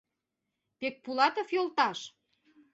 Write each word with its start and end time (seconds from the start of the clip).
—Пекпулатов 0.79 1.49
йолташ... 1.55 1.99